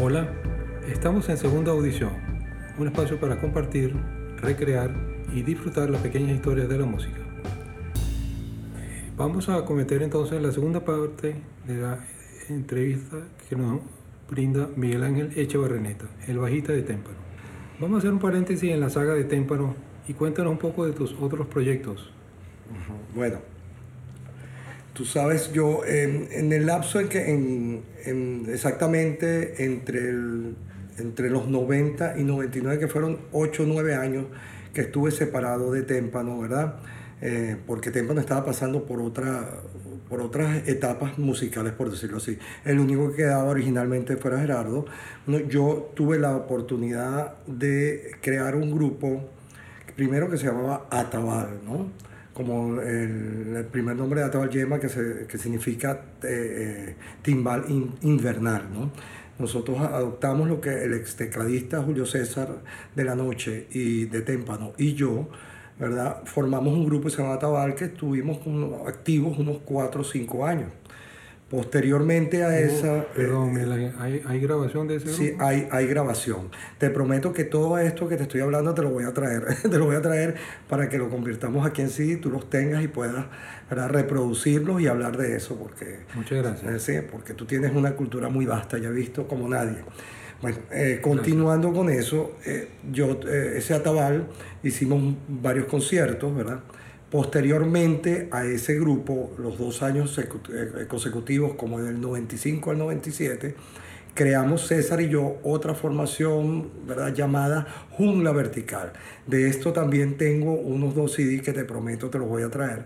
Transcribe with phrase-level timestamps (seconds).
[0.00, 0.28] Hola,
[0.86, 2.12] estamos en segunda audición,
[2.78, 3.96] un espacio para compartir,
[4.36, 4.94] recrear
[5.34, 7.18] y disfrutar las pequeñas historias de la música.
[9.16, 11.34] Vamos a cometer entonces la segunda parte
[11.66, 11.98] de la
[12.48, 13.16] entrevista
[13.48, 13.80] que nos
[14.30, 17.16] brinda Miguel Ángel Echevarreneta, el bajista de Témpano.
[17.80, 19.74] Vamos a hacer un paréntesis en la saga de Témpano
[20.06, 22.12] y cuéntanos un poco de tus otros proyectos.
[23.16, 23.38] Bueno,
[24.98, 30.08] tú sabes, yo en, el lapso en que en, exactamente entre,
[30.98, 34.26] entre los 90 y 99, que fueron 8 o 9 años
[34.74, 36.80] que estuve separado de Témpano, ¿verdad?
[37.22, 39.60] Eh, porque Témpano estaba pasando por, otra,
[40.08, 42.36] por otras etapas musicales, por decirlo así.
[42.64, 44.84] El único que quedaba originalmente fuera Gerardo.
[45.48, 49.30] yo tuve la oportunidad de crear un grupo,
[49.94, 52.07] primero que se llamaba Atabal, ¿no?
[52.38, 56.28] Como el, primer nombre de Atabal Yema, que, se, que significa eh,
[56.90, 57.64] eh, timbal
[58.02, 58.62] invernal.
[58.72, 58.92] ¿no?
[59.40, 62.48] Nosotros adoptamos lo que el ex tecladista Julio César
[62.94, 65.28] de la Noche y de Témpano y yo
[65.80, 66.22] ¿verdad?
[66.26, 68.38] Formamos un grupo que se llama Tabal que estuvimos
[68.86, 70.72] activos unos 4 o 5 años.
[71.50, 73.06] Posteriormente a esa...
[73.14, 75.22] Perdón, eh, ¿hay, ¿hay, grabación de ese grupo?
[75.22, 76.50] Sí, hay, hay grabación.
[76.76, 79.44] Te prometo que todo esto que te estoy hablando te lo voy a traer.
[79.62, 80.36] te lo voy a traer
[80.68, 83.26] para que lo convirtamos aquí en sí, tú los tengas y puedas
[83.70, 85.56] reproducirlos y hablar de eso.
[85.56, 86.70] Porque, Muchas gracias.
[86.70, 89.78] Eh, sí, porque tú tienes una cultura muy vasta, ya visto como nadie.
[90.40, 94.28] Bueno, eh, continuando con eso, eh, yo, eh, ese Atabal,
[94.62, 96.60] hicimos varios conciertos, ¿verdad?
[97.10, 100.20] Posteriormente a ese grupo, los dos años
[100.88, 103.54] consecutivos, como del 95 al 97,
[104.12, 107.14] creamos César y yo otra formación, ¿verdad?
[107.14, 108.92] Llamada Jungla Vertical.
[109.26, 112.84] De esto también tengo unos dos CDs que te prometo te los voy a traer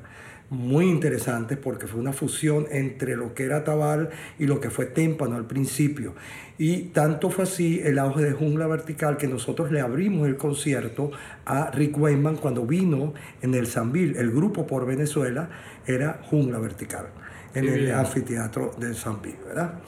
[0.53, 4.85] muy interesantes porque fue una fusión entre lo que era Tabal y lo que fue
[4.85, 6.15] Témpano al principio.
[6.59, 11.11] Y tanto fue así el auge de Jungla Vertical que nosotros le abrimos el concierto
[11.47, 14.21] a Rick Wayman cuando vino en el Sanville.
[14.21, 15.49] El grupo por Venezuela
[15.87, 17.07] era Jungla Vertical,
[17.55, 19.81] en el anfiteatro del Sanville, ¿verdad?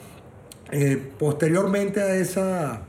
[0.71, 2.81] Eh, posteriormente a esa,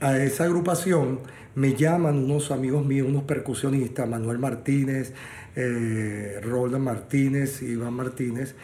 [0.00, 1.20] a esa agrupación
[1.54, 5.14] me llaman unos amigos míos, unos percusionistas, Manuel Martínez,
[5.56, 8.54] eh, Roland Martínez, Iván Martínez,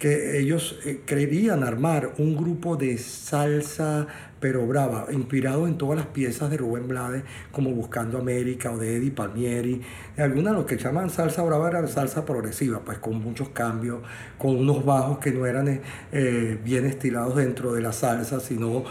[0.00, 4.08] que ellos eh, querían armar un grupo de salsa
[4.40, 8.96] pero brava, inspirado en todas las piezas de Rubén Blades, como Buscando América o de
[8.96, 9.82] Eddie Palmieri.
[10.16, 14.00] Algunas lo que llaman salsa brava era salsa progresiva, pues con muchos cambios,
[14.38, 18.84] con unos bajos que no eran eh, bien estilados dentro de la salsa, sino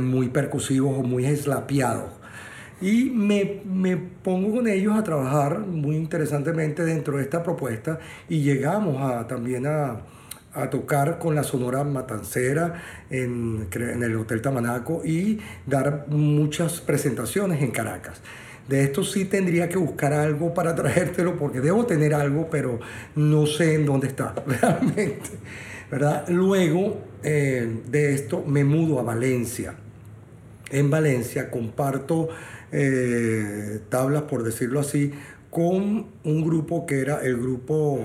[0.00, 2.23] muy percusivos o muy eslapiados
[2.80, 7.98] y me, me, pongo con ellos a trabajar muy interesantemente dentro de esta propuesta
[8.28, 10.00] y llegamos a, también a,
[10.52, 17.62] a tocar con la Sonora Matancera en, en, el Hotel Tamanaco y dar muchas presentaciones
[17.62, 18.20] en Caracas.
[18.68, 22.80] De esto sí tendría que buscar algo para traértelo porque debo tener algo, pero
[23.14, 25.30] no sé en dónde está realmente.
[25.90, 26.28] ¿verdad?
[26.28, 29.74] Luego eh, de esto me mudo a Valencia.
[30.70, 32.28] En Valencia comparto
[32.72, 35.12] eh, tablas, por decirlo así,
[35.50, 38.00] con un grupo que era el grupo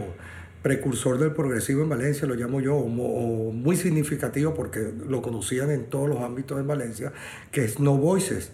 [0.62, 5.86] precursor del progresivo en Valencia, lo llamo yo, o, muy significativo porque lo conocían en
[5.86, 7.14] todos los ámbitos en Valencia,
[7.52, 8.52] que es No Voices.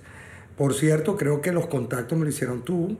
[0.56, 2.98] Por cierto, creo que los contactos me lo hicieron tú,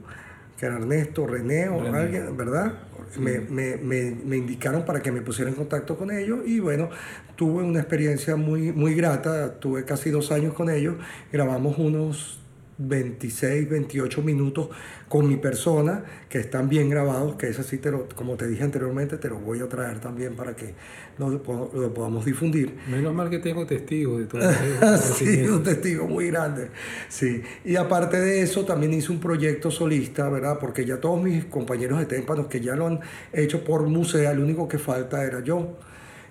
[0.58, 2.72] que era Ernesto, René o alguien, ¿verdad?
[3.18, 6.90] Me, me, me, me, indicaron para que me pusiera en contacto con ellos y bueno,
[7.36, 10.96] tuve una experiencia muy, muy grata, tuve casi dos años con ellos,
[11.32, 12.40] grabamos unos
[12.78, 14.68] 26, 28 minutos
[15.08, 19.16] con mi persona, que están bien grabados, que es así, te como te dije anteriormente,
[19.16, 20.74] te los voy a traer también para que
[21.18, 22.74] lo, podamos difundir.
[22.90, 24.42] Menos mal que tengo testigos de todo
[24.98, 26.68] Sí, un testigo muy grande.
[27.08, 27.42] Sí.
[27.64, 30.58] Y aparte de eso, también hice un proyecto solista, ¿verdad?
[30.60, 33.00] Porque ya todos mis compañeros de témpanos que ya lo han
[33.32, 35.76] hecho por musea, el único que falta era yo.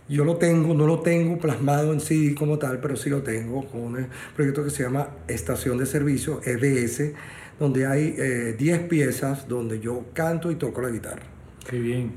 [0.07, 3.65] Yo lo tengo, no lo tengo plasmado en sí como tal, pero sí lo tengo
[3.65, 7.13] con un proyecto que se llama Estación de Servicio, EBS,
[7.59, 11.23] donde hay 10 eh, piezas donde yo canto y toco la guitarra.
[11.67, 12.13] Qué bien.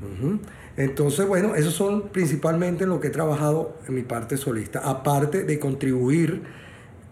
[0.77, 5.57] Entonces, bueno, esos son principalmente lo que he trabajado en mi parte solista, aparte de
[5.57, 6.43] contribuir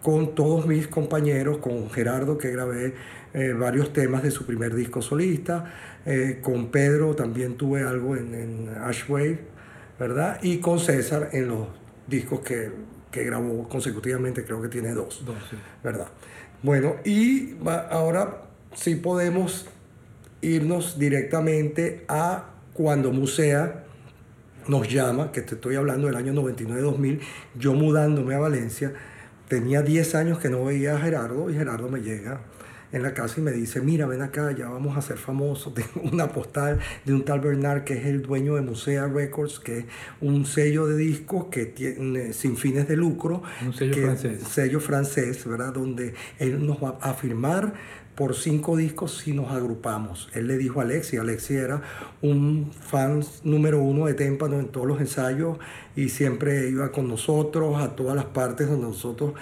[0.00, 2.94] con todos mis compañeros, con Gerardo que grabé
[3.34, 5.74] eh, varios temas de su primer disco solista,
[6.06, 9.57] eh, con Pedro también tuve algo en, en Ashwave
[9.98, 10.38] ¿verdad?
[10.42, 11.68] Y con César en los
[12.06, 12.70] discos que,
[13.10, 15.56] que grabó consecutivamente, creo que tiene dos, dos sí.
[15.82, 16.08] ¿verdad?
[16.62, 17.54] Bueno, y
[17.90, 18.42] ahora
[18.74, 19.66] sí podemos
[20.40, 23.84] irnos directamente a cuando Musea
[24.68, 27.20] nos llama, que te estoy hablando del año 99-2000,
[27.58, 28.92] yo mudándome a Valencia,
[29.48, 32.40] tenía 10 años que no veía a Gerardo y Gerardo me llega
[32.92, 35.74] en la casa y me dice, mira, ven acá, ya vamos a ser famosos.
[35.94, 39.78] Tengo una postal de un tal Bernard que es el dueño de Musea Records, que
[39.78, 39.84] es
[40.20, 43.42] un sello de discos que tiene sin fines de lucro.
[43.64, 44.42] Un sello francés.
[44.42, 45.72] Sello francés, ¿verdad?
[45.72, 47.74] Donde él nos va a firmar
[48.18, 50.28] por cinco discos si nos agrupamos.
[50.34, 51.80] Él le dijo a Alexi, Alexi era
[52.20, 55.58] un fan número uno de Témpano en todos los ensayos
[55.94, 59.34] y siempre iba con nosotros a todas las partes donde nosotros,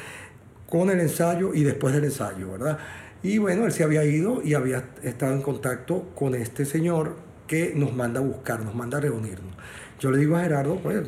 [0.69, 2.79] con el ensayo y después del ensayo, ¿verdad?
[3.23, 7.17] Y bueno, él se había ido y había estado en contacto con este señor
[7.47, 9.55] que nos manda a buscar, nos manda a reunirnos.
[9.99, 11.01] Yo le digo a Gerardo, pues,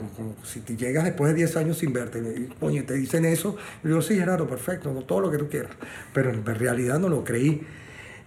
[0.45, 4.03] si te llegas después de 10 años sin verte, y, te dicen eso, yo digo,
[4.03, 5.73] sí, Gerardo, perfecto, todo lo que tú quieras.
[6.15, 7.67] Pero en realidad no lo creí.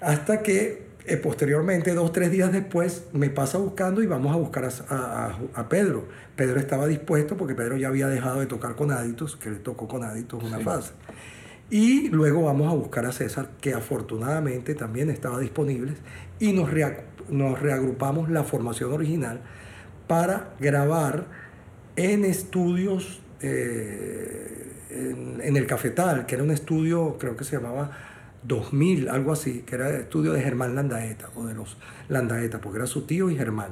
[0.02, 4.70] Hasta que eh, posteriormente, dos, tres días después, me pasa buscando y vamos a buscar
[4.90, 6.08] a, a, Pedro.
[6.36, 9.88] Pedro estaba dispuesto porque Pedro ya había dejado de tocar con Aditos, que le tocó
[9.88, 10.92] con Aditos una fase.
[11.72, 15.94] Y luego vamos a buscar a César, que afortunadamente también estaba disponible,
[16.38, 19.40] y nos, reagrupamos la formación original
[20.06, 21.28] para grabar
[21.96, 27.92] en estudios eh, en, el Cafetal, que era un estudio, creo que se llamaba
[28.44, 31.78] 2000, algo así, que era estudio de Germán Landaeta, o de los
[32.10, 33.72] Landaeta, porque era su tío y Germán,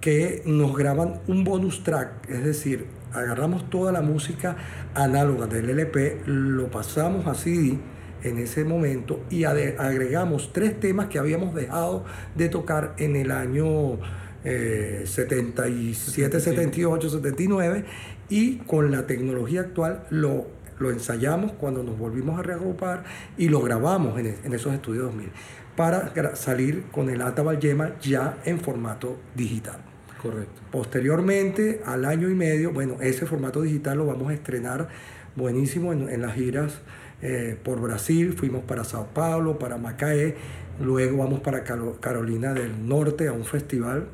[0.00, 4.56] que nos graban un bonus track, es decir, agarramos toda la música
[4.94, 7.78] análoga del LP, lo pasamos a CD
[8.22, 12.04] en ese momento y agregamos tres temas que habíamos dejado
[12.34, 13.98] de tocar en el año
[14.44, 17.84] 77, 78, 79
[18.28, 20.46] y con la tecnología actual lo,
[20.78, 23.04] lo ensayamos cuando nos volvimos a reagrupar
[23.38, 25.30] y lo grabamos en, en esos estudios 2000
[25.76, 29.91] para salir con el Atabal Yema ya en formato digital.
[30.22, 30.60] Correcto.
[30.70, 34.88] Posteriormente, al año y medio, bueno, ese formato digital lo vamos a estrenar
[35.34, 36.80] buenísimo en, las giras
[37.22, 40.36] eh, por Brasil, fuimos para Sao Paulo, para Macaé,
[40.80, 44.06] luego vamos para Carolina del Norte a un festival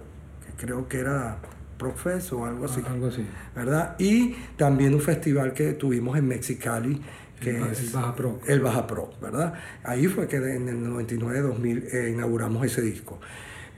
[0.46, 1.38] que creo que era
[1.78, 2.82] Profes o algo así.
[2.88, 3.24] algo así.
[3.54, 3.94] ¿Verdad?
[3.98, 7.00] Y también un festival que tuvimos en Mexicali,
[7.40, 8.40] que el, es el Baja Pro.
[8.46, 9.54] El Baja Pro, ¿verdad?
[9.84, 13.20] Ahí fue que en el 99-2000 eh, inauguramos ese disco.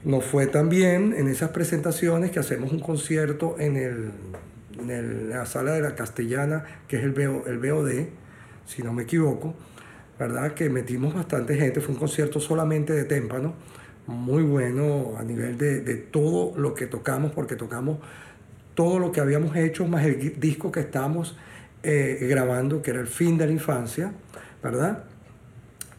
[0.03, 4.11] Nos fue también en esas presentaciones que hacemos un concierto en, el,
[4.79, 8.07] en la sala de la Castellana, que es el, BO, el BOD,
[8.65, 9.53] si no me equivoco,
[10.17, 10.53] ¿verdad?
[10.53, 13.53] Que metimos bastante gente, fue un concierto solamente de témpano,
[14.07, 17.99] muy bueno a nivel de, de todo lo que tocamos, porque tocamos
[18.73, 21.37] todo lo que habíamos hecho, más el disco que estamos
[21.83, 24.13] eh, grabando, que era el fin de la infancia,
[24.63, 25.03] ¿verdad?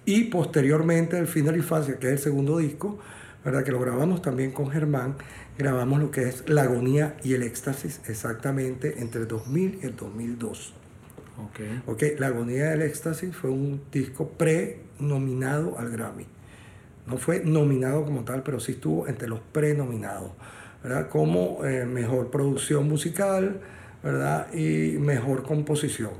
[0.04, 2.98] Y posteriormente el fin de la infancia, que es el segundo disco,
[3.44, 3.64] ¿verdad?
[3.64, 5.16] que lo grabamos también con Germán,
[5.58, 9.96] grabamos lo que es La agonía y el éxtasis exactamente entre el 2000 y el
[9.96, 10.74] 2002.
[11.50, 11.82] Okay.
[11.86, 16.26] Okay, la agonía y el éxtasis fue un disco pre-nominado al Grammy.
[17.06, 20.32] No fue nominado como tal, pero sí estuvo entre los pre-nominados,
[20.82, 21.08] ¿verdad?
[21.08, 23.60] Como eh, mejor producción musical,
[24.02, 24.52] ¿verdad?
[24.54, 26.12] Y mejor composición,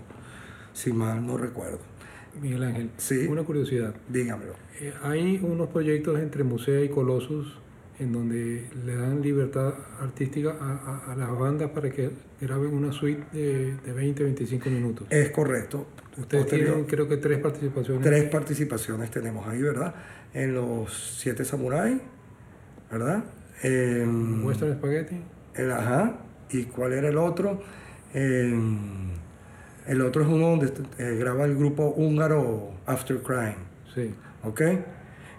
[0.72, 1.91] si mal no recuerdo.
[2.40, 3.26] Miguel Ángel, sí.
[3.26, 3.94] una curiosidad.
[4.08, 4.54] Dígamelo.
[4.80, 7.58] Eh, hay unos proyectos entre Musea y Colosos
[7.98, 13.76] en donde le dan libertad artística a, las bandas para que graben una suite de,
[13.76, 15.06] de 20, 25 minutos.
[15.10, 15.86] Es correcto.
[16.16, 18.02] Ustedes tienen creo que tres participaciones.
[18.02, 19.94] Tres participaciones tenemos ahí, ¿verdad?
[20.34, 21.98] En los Siete Samuráis,
[22.90, 23.24] ¿verdad?
[23.62, 25.16] En, Western Spaghetti.
[25.54, 26.18] El, ajá.
[26.50, 27.62] ¿Y cuál era el otro?
[28.12, 29.12] En,
[29.86, 33.56] el otro es uno donde eh, graba el grupo húngaro After Crime.
[33.94, 34.14] Sí.
[34.44, 34.62] ¿Ok?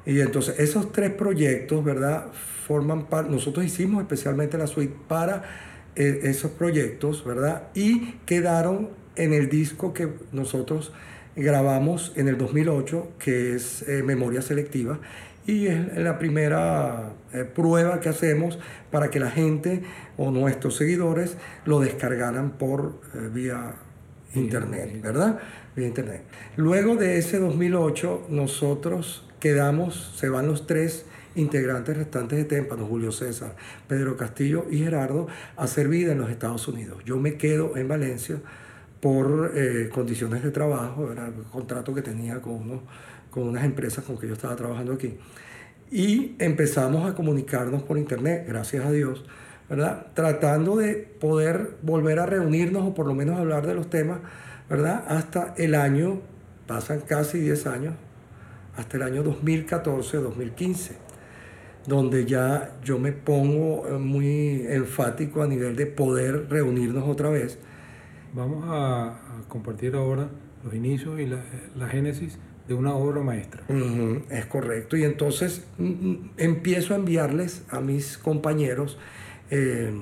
[0.06, 2.28] Y entonces esos tres proyectos, ¿verdad?
[2.68, 5.44] Forman parte, nosotros hicimos especialmente la suite para
[5.96, 7.70] eh, esos proyectos, ¿verdad?
[7.74, 10.92] Y quedaron en el disco que nosotros
[11.36, 15.00] grabamos en el 2008, que es eh, Memoria Selectiva,
[15.46, 17.16] y es la primera
[17.54, 18.60] prueba que hacemos
[18.92, 19.84] para que la gente
[20.16, 21.36] o nuestros seguidores
[21.66, 23.02] lo descargaran por
[23.34, 23.76] vía
[24.36, 25.40] Internet, ¿verdad?
[25.76, 26.24] Vía Internet.
[26.56, 33.12] Luego de ese 2008, nosotros quedamos, se van los tres integrantes restantes de Témpano, Julio
[33.12, 33.56] César,
[33.88, 37.04] Pedro Castillo y Gerardo, a hacer vida en los Estados Unidos.
[37.06, 38.38] Yo me quedo en Valencia
[39.02, 42.84] por eh, condiciones de trabajo, era el contrato que tenía con, uno,
[43.30, 45.18] con unas empresas con que yo estaba trabajando aquí.
[45.92, 49.26] Y empezamos a comunicarnos por internet, gracias a Dios,
[49.70, 50.08] ¿verdad?
[50.14, 54.20] Tratando de poder volver a reunirnos o por lo menos hablar de los temas,
[54.70, 55.04] ¿verdad?
[55.08, 56.22] Hasta el año,
[56.68, 57.96] pasan casi 10 años,
[58.76, 60.92] hasta el año 2014-2015,
[61.88, 67.60] donde ya yo me pongo eh, muy enfático a nivel de poder reunirnos otra vez
[68.34, 70.28] Vamos a, compartir ahora
[70.64, 73.64] los inicios y la, génesis de una obra maestra.
[74.30, 74.98] es correcto.
[74.98, 78.98] Y entonces mm, mm, empiezo a enviarles a mis compañeros
[79.56, 79.94] eh,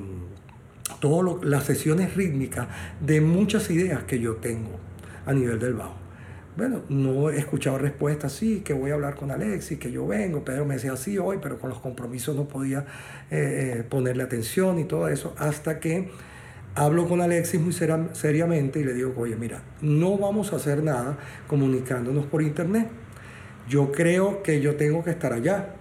[1.01, 2.67] todas las sesiones rítmicas
[3.01, 4.79] de muchas ideas que yo tengo
[5.25, 5.95] a nivel del bajo.
[6.55, 10.45] Bueno, no he escuchado respuestas, sí, que voy a hablar con Alexis, que yo vengo,
[10.45, 12.85] Pedro me decía sí hoy, pero con los compromisos no podía
[13.29, 16.09] eh, eh, ponerle atención y todo eso, hasta que
[16.75, 21.17] hablo con Alexis muy seriamente y le digo, oye, mira, no vamos a hacer nada
[21.47, 22.87] comunicándonos por internet.
[23.67, 25.75] Yo creo que yo tengo que estar allá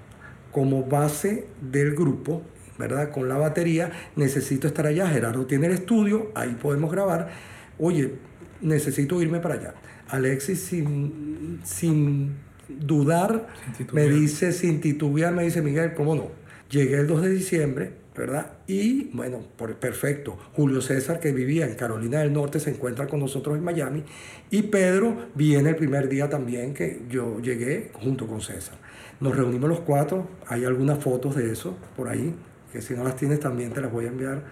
[0.52, 2.42] como base del grupo,
[2.80, 3.10] ¿verdad?
[3.12, 5.08] Con la batería, necesito estar allá.
[5.08, 7.30] Gerardo tiene el estudio, ahí podemos grabar.
[7.78, 8.14] Oye,
[8.60, 9.74] necesito irme para allá.
[10.08, 12.34] Alexis, sin, sin
[12.68, 13.46] dudar,
[13.92, 16.30] me dice, sin titubear, me dice, Miguel, ¿cómo no?
[16.68, 18.52] Llegué el 2 de diciembre, ¿verdad?
[18.66, 20.36] Y bueno, por, perfecto.
[20.52, 24.04] Julio César, que vivía en Carolina del Norte, se encuentra con nosotros en Miami.
[24.50, 28.78] Y Pedro viene el primer día también que yo llegué junto con César.
[29.20, 32.34] Nos reunimos los cuatro, hay algunas fotos de eso por ahí,
[32.72, 34.42] que si no las tienes también te las voy a enviar.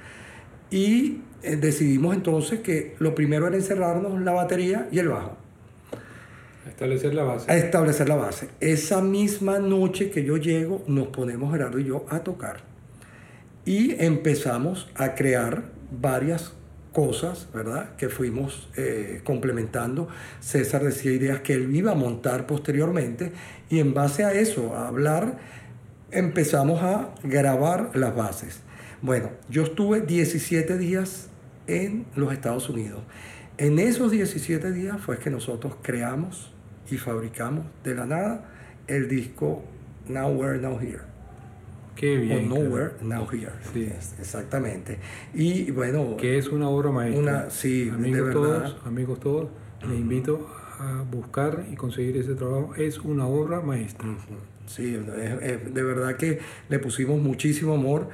[0.71, 5.37] Y eh, decidimos entonces que lo primero era encerrarnos la batería y el bajo.
[6.69, 7.51] Establecer la base.
[7.51, 8.49] A establecer la base.
[8.61, 12.61] Esa misma noche que yo llego, nos ponemos Gerardo y yo a tocar.
[13.65, 16.53] Y empezamos a crear varias
[16.93, 17.97] cosas, ¿verdad?
[17.97, 20.09] Que fuimos eh, complementando.
[20.41, 23.33] César decía ideas que él iba a montar posteriormente
[23.71, 25.39] y en base a eso, a hablar,
[26.11, 28.61] empezamos a grabar las bases.
[29.03, 31.29] Bueno, yo estuve 17 días
[31.67, 33.00] en los Estados Unidos.
[33.59, 36.53] En esos 17 días fue que nosotros creamos
[36.91, 38.50] y fabricamos de la nada
[38.87, 39.62] el disco
[40.09, 41.00] Nowhere, Now Here.
[41.95, 42.50] Qué bien.
[42.50, 43.53] O Nowhere, Now Here.
[43.73, 43.88] Sí.
[44.19, 44.99] Exactamente.
[45.35, 46.17] Y bueno.
[46.17, 47.21] Que es una obra maestra.
[47.21, 49.49] Una, sí, amigos todos, amigos todos,
[49.83, 50.49] les invito
[50.79, 52.75] a buscar y conseguir ese trabajo.
[52.77, 54.09] Es una obra maestra.
[54.69, 58.09] Sí, de verdad que le pusimos muchísimo amor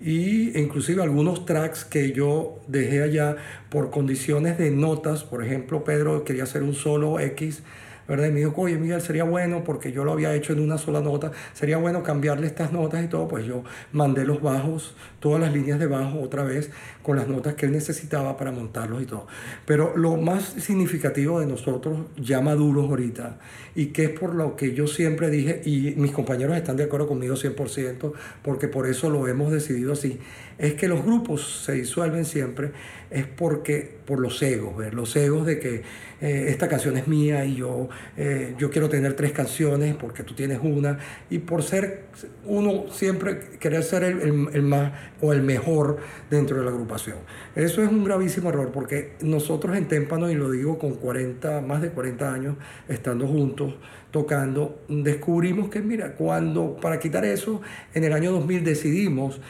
[0.00, 3.36] y inclusive algunos tracks que yo dejé allá
[3.68, 7.62] por condiciones de notas, por ejemplo, Pedro quería hacer un solo X
[8.08, 8.28] ¿verdad?
[8.28, 11.00] Y me dijo, oye Miguel, sería bueno, porque yo lo había hecho en una sola
[11.00, 13.62] nota, sería bueno cambiarle estas notas y todo, pues yo
[13.92, 16.70] mandé los bajos, todas las líneas de bajo otra vez,
[17.02, 19.26] con las notas que él necesitaba para montarlos y todo.
[19.66, 23.38] Pero lo más significativo de nosotros, ya maduros ahorita,
[23.74, 27.06] y que es por lo que yo siempre dije, y mis compañeros están de acuerdo
[27.06, 28.12] conmigo 100%,
[28.42, 30.18] porque por eso lo hemos decidido así,
[30.58, 32.72] es que los grupos se disuelven siempre,
[33.10, 35.82] es porque por los egos, los egos de que
[36.20, 40.34] eh, esta canción es mía y yo, eh, yo quiero tener tres canciones porque tú
[40.34, 40.98] tienes una,
[41.30, 42.06] y por ser
[42.44, 45.98] uno siempre querer ser el, el, más o el mejor
[46.28, 47.18] dentro de la agrupación.
[47.54, 51.80] Eso es un gravísimo error porque nosotros en Témpano, y lo digo con 40, más
[51.80, 52.56] de 40 años,
[52.88, 53.74] estando juntos,
[54.10, 57.60] tocando, descubrimos que, mira, cuando para quitar eso,
[57.94, 59.40] en el año 2000 decidimos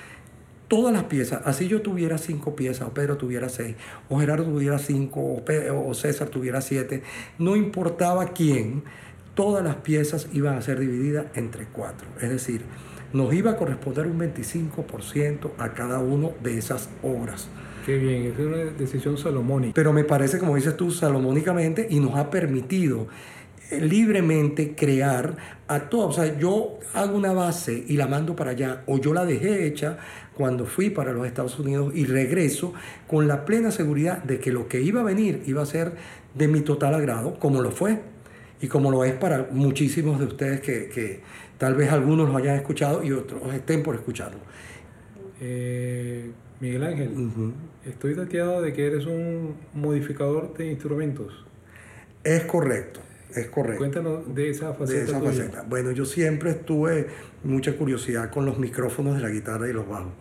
[0.69, 3.75] todas las piezas, así yo tuviera cinco piezas, o Pedro tuviera seis,
[4.09, 7.03] o Gerardo tuviera cinco, o, César tuviera siete,
[7.39, 8.85] no importaba quién,
[9.35, 12.07] todas las piezas iban a ser divididas entre cuatro.
[12.21, 12.63] Es decir,
[13.13, 17.49] nos iba a corresponder un 25% a cada uno de esas obras.
[17.87, 19.73] Qué bien, es una decisión salomónica.
[19.75, 23.07] Pero me parece, como dices tú, salomónicamente y nos ha permitido
[23.71, 26.19] libremente crear a todos.
[26.19, 29.67] O sea, yo hago una base y la mando para allá, o yo la dejé
[29.67, 29.99] hecha
[30.35, 32.73] cuando fui para los Estados Unidos y regreso
[33.07, 35.93] con la plena seguridad de que lo que iba a venir iba a ser
[36.35, 38.01] de mi total agrado, como lo fue
[38.61, 41.21] y como lo es para muchísimos de ustedes que,
[41.59, 44.39] tal vez algunos lo hayan escuchado y otros estén por escucharlo.
[45.41, 47.11] Eh, Miguel Ángel,
[47.85, 51.45] estoy dateado de que eres un modificador de instrumentos.
[52.25, 53.01] Es correcto.
[53.35, 53.79] Es correcto.
[53.79, 54.99] Cuéntanos de esa faceta.
[54.99, 55.63] De esa faceta.
[55.69, 57.07] Bueno, yo siempre tuve
[57.45, 60.13] mucha curiosidad con los micrófonos de la guitarra y los bajos.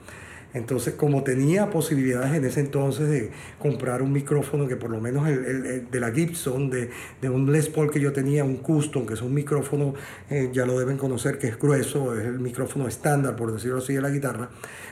[0.53, 5.27] Entonces, como tenía posibilidades en ese entonces de comprar un micrófono que por lo menos
[5.27, 6.89] el, de la Gibson, de,
[7.21, 9.93] de, un Les Paul que yo tenía, un custom, que es un micrófono,
[10.29, 13.93] eh, ya lo deben conocer, que es grueso, es el micrófono estándar, por decirlo así,
[13.93, 14.49] de la guitarra.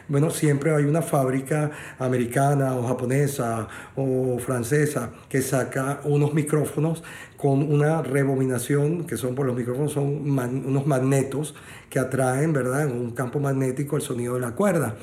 [0.07, 7.03] Bueno, siempre hay una fábrica americana o japonesa o francesa que saca unos micrófonos
[7.37, 11.55] con una rebobinación, que son por los micrófonos, son unos magnetos
[11.89, 14.95] que atraen, ¿verdad?, en un campo magnético el sonido de la cuerda.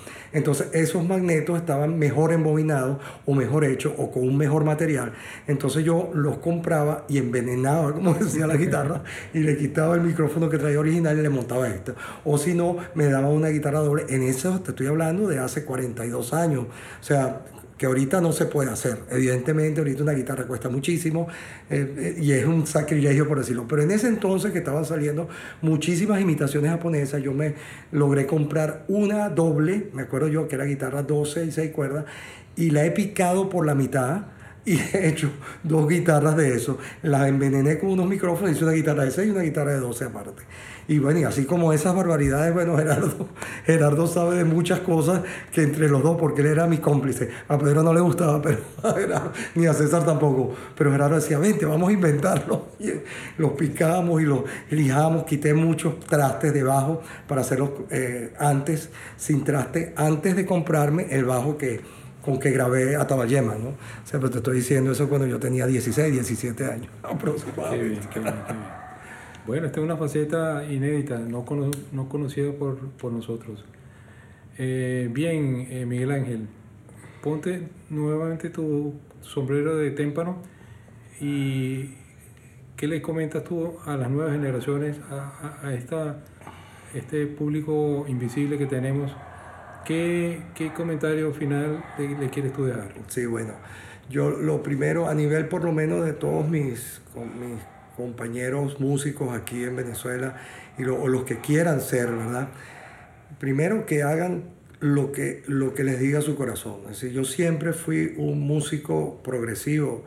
[0.73, 5.13] Esos magnetos estaban mejor embobinados o mejor hechos o con un mejor material.
[5.47, 10.49] Entonces, yo los compraba y envenenaba, como decía la guitarra, y le quitaba el micrófono
[10.49, 11.95] que traía original y le montaba esto.
[12.25, 14.07] O si no, me daba una guitarra doble.
[14.09, 16.67] En eso te estoy hablando de hace 42 años.
[17.01, 17.43] O sea,
[17.77, 18.99] que ahorita no se puede hacer.
[19.11, 21.29] Evidentemente, ahorita una guitarra cuesta muchísimo
[21.71, 23.67] eh, eh, y es un sacrilegio, por decirlo.
[23.69, 25.29] Pero en ese entonces que estaban saliendo
[25.63, 27.55] muchísimas imitaciones japonesas, yo me
[27.91, 32.05] logré comprar una doble, me acuerdo yo que era guitarra 12 y 6 cuerdas,
[32.57, 34.27] y la he picado por la mitad
[34.65, 35.31] y he hecho
[35.65, 36.79] dos guitarras de eso.
[37.03, 40.05] Las envenené con unos micrófonos, hice una guitarra de 6 y una guitarra de 12
[40.05, 40.43] aparte.
[40.89, 43.29] Y bueno, y así como esas barbaridades, bueno, Gerardo,
[43.65, 45.23] Gerardo sabe de muchas cosas
[45.53, 47.29] que entre los dos, porque él era mi cómplice.
[47.49, 50.55] A Pedro no le gustaba, pero a Gerardo, ni a César tampoco.
[50.77, 52.67] Pero Gerardo decía, vente, vamos a inventarlo.
[53.39, 59.45] Los picamos y los lijamos, quité muchos trastes de bajo para hacerlos eh, antes, sin
[59.45, 61.81] traste, antes de comprarme el bajo que
[62.25, 63.71] con que grabé a Taballema, ¿no?
[63.71, 68.09] O sea, pero te estoy diciendo eso cuando yo tenía 16, 17 años aproximadamente.
[68.13, 68.82] Qué bien, qué
[69.47, 71.45] Bueno, esta es una faceta inédita, no,
[71.93, 73.65] no conocida por, por nosotros.
[74.57, 76.47] Eh, bien, eh, Miguel Ángel,
[77.23, 80.37] ponte nuevamente tu sombrero de témpano
[81.21, 81.95] y
[82.77, 86.19] ¿qué le comentas tú a las nuevas generaciones, a, a, a esta,
[86.95, 89.11] este público invisible que tenemos?
[89.85, 92.95] ¿Qué, qué comentario final le, quieres tú dejar?
[93.09, 93.55] Sí, bueno,
[94.09, 97.03] yo lo primero, a nivel por lo menos de todos mis,
[97.41, 97.59] mis
[97.97, 100.37] compañeros músicos aquí en Venezuela
[100.79, 102.49] y o los que quieran ser, ¿verdad?
[103.39, 104.45] Primero que hagan
[104.81, 106.81] lo que, lo que les diga su corazón.
[106.85, 110.05] Es decir, yo siempre fui un músico progresivo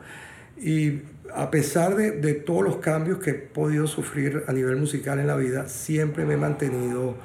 [0.58, 1.02] y
[1.34, 5.26] a pesar de, de todos los cambios que he podido sufrir a nivel musical en
[5.26, 7.16] la vida, siempre me he mantenido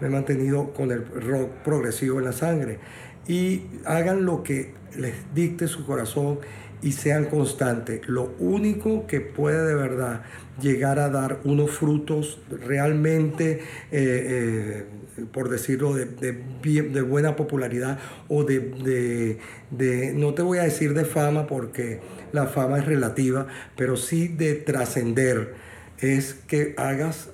[0.00, 2.78] me he mantenido con el rock progresivo en la sangre.
[3.26, 6.40] Y hagan lo que les dicte su corazón
[6.84, 8.06] y sean constantes.
[8.06, 10.22] Lo único que puede de verdad
[10.60, 14.84] llegar a dar unos frutos realmente, eh,
[15.16, 17.98] eh, por decirlo, de, de, buena popularidad
[18.28, 19.38] o de,
[19.70, 22.00] de, no te voy a decir de fama porque
[22.32, 25.54] la fama es relativa, pero sí de trascender,
[25.98, 27.30] es que hagas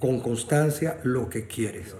[0.00, 1.94] con constancia lo que quieres.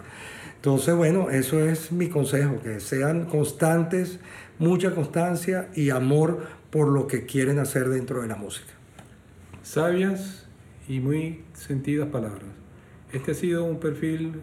[0.56, 4.18] Entonces, bueno, eso es mi consejo, que sean constantes,
[4.58, 8.72] mucha constancia y amor por lo que quieren hacer dentro de la música.
[9.62, 10.48] Sabias
[10.88, 12.48] y muy sentidas palabras.
[13.12, 14.40] Este ha sido un perfil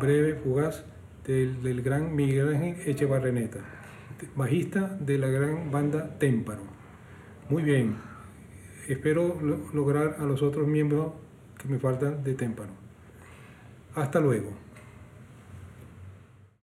[0.00, 0.84] breve, fugaz,
[1.24, 3.58] del, del gran Miguel Ángel Echevarreneta,
[4.36, 6.62] bajista de la gran banda Témpano.
[7.48, 7.96] Muy bien,
[8.88, 9.40] espero
[9.72, 11.12] lograr a los otros miembros
[11.58, 12.72] que me faltan de Témpano.
[13.94, 14.65] Hasta luego.